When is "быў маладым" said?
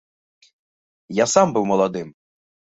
1.59-2.13